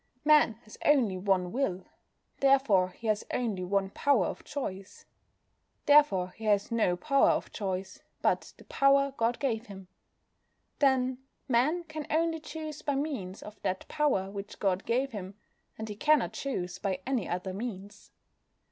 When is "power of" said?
3.91-4.43, 6.97-7.51